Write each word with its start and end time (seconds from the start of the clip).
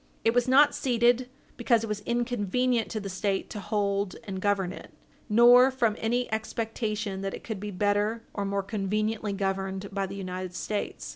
It 0.25 0.33
was 0.33 0.47
not 0.47 0.73
ceded 0.73 1.29
because 1.57 1.83
it 1.83 1.87
was 1.87 1.99
inconvenient 2.07 2.89
to 2.89 2.99
the 2.99 3.07
State 3.07 3.51
to 3.51 3.59
hold 3.59 4.15
and 4.23 4.41
govern 4.41 4.73
it, 4.73 4.89
nor 5.29 5.69
from 5.69 5.95
any 5.99 6.27
expectation 6.33 7.21
that 7.21 7.35
it 7.35 7.43
could 7.43 7.59
be 7.59 7.69
better 7.69 8.23
or 8.33 8.43
more 8.43 8.63
conveniently 8.63 9.33
governed 9.33 9.91
by 9.93 10.07
the 10.07 10.15
United 10.15 10.55
States. 10.55 11.07